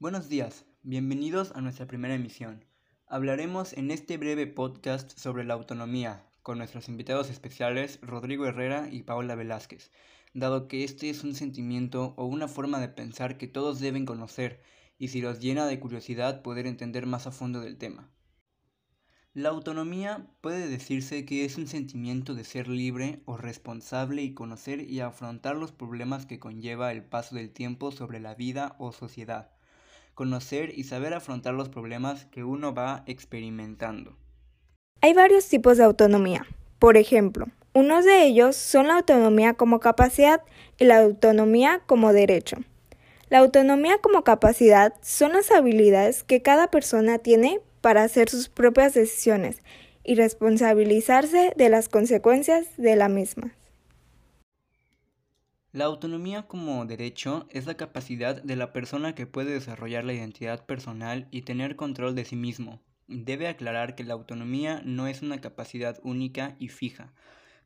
[0.00, 2.64] Buenos días, bienvenidos a nuestra primera emisión.
[3.06, 9.04] Hablaremos en este breve podcast sobre la autonomía, con nuestros invitados especiales Rodrigo Herrera y
[9.04, 9.92] Paola Velázquez,
[10.34, 14.60] dado que este es un sentimiento o una forma de pensar que todos deben conocer
[14.98, 18.10] y si los llena de curiosidad poder entender más a fondo del tema.
[19.32, 24.80] La autonomía puede decirse que es un sentimiento de ser libre o responsable y conocer
[24.80, 29.53] y afrontar los problemas que conlleva el paso del tiempo sobre la vida o sociedad.
[30.14, 34.16] Conocer y saber afrontar los problemas que uno va experimentando.
[35.00, 36.46] Hay varios tipos de autonomía.
[36.78, 40.40] Por ejemplo, unos de ellos son la autonomía como capacidad
[40.78, 42.58] y la autonomía como derecho.
[43.28, 48.94] La autonomía como capacidad son las habilidades que cada persona tiene para hacer sus propias
[48.94, 49.62] decisiones
[50.04, 53.52] y responsabilizarse de las consecuencias de la misma.
[55.74, 60.64] La autonomía como derecho es la capacidad de la persona que puede desarrollar la identidad
[60.64, 62.80] personal y tener control de sí mismo.
[63.08, 67.12] Debe aclarar que la autonomía no es una capacidad única y fija,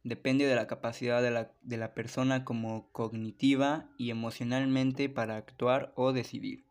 [0.04, 5.92] depende de la capacidad de la, de la persona como cognitiva y emocionalmente para actuar
[5.94, 6.64] o decidir.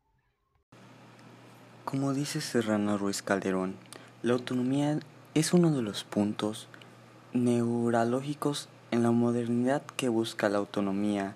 [1.86, 3.76] Como dice Serrano Ruiz Calderón,
[4.24, 4.98] la autonomía
[5.36, 6.68] es uno de los puntos
[7.32, 11.36] neurológicos en la modernidad que busca la autonomía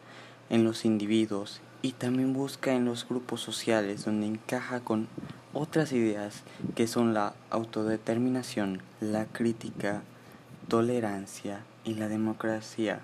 [0.50, 5.08] en los individuos y también busca en los grupos sociales donde encaja con
[5.54, 6.44] otras ideas
[6.76, 10.04] que son la autodeterminación, la crítica,
[10.68, 13.02] tolerancia y la democracia.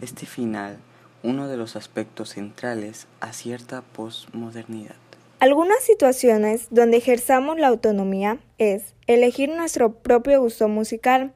[0.00, 0.78] Este final,
[1.22, 4.96] uno de los aspectos centrales a cierta posmodernidad.
[5.38, 11.32] Algunas situaciones donde ejerzamos la autonomía es elegir nuestro propio gusto musical,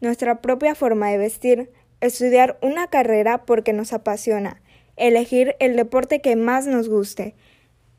[0.00, 1.70] nuestra propia forma de vestir,
[2.02, 4.60] estudiar una carrera porque nos apasiona,
[4.96, 7.34] elegir el deporte que más nos guste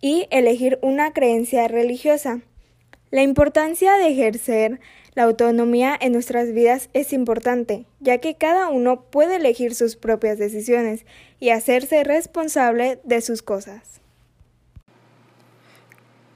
[0.01, 2.41] y elegir una creencia religiosa.
[3.09, 4.79] La importancia de ejercer
[5.15, 10.37] la autonomía en nuestras vidas es importante, ya que cada uno puede elegir sus propias
[10.37, 11.05] decisiones
[11.39, 14.01] y hacerse responsable de sus cosas.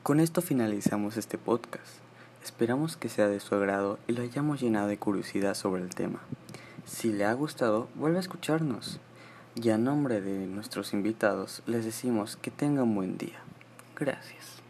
[0.04, 1.98] Con esto finalizamos este podcast.
[2.44, 6.22] Esperamos que sea de su agrado y lo hayamos llenado de curiosidad sobre el tema.
[6.88, 9.02] Si le ha gustado, vuelve a escucharnos.
[9.56, 13.40] Y a nombre de nuestros invitados, les decimos que tengan buen día.
[13.96, 14.62] Gracias.